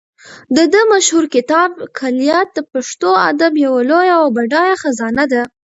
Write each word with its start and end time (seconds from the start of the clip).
د 0.55 0.57
ده 0.73 0.81
مشهور 0.93 1.25
کتاب 1.35 1.69
کلیات 1.99 2.47
د 2.53 2.59
پښتو 2.71 3.09
ادب 3.29 3.51
یوه 3.65 3.81
لویه 3.89 4.15
او 4.21 4.27
بډایه 4.35 4.75
خزانه 4.83 5.25
ده. 5.33 5.43